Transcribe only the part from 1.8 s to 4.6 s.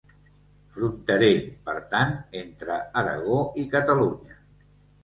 tant, entre Aragó i Catalunya.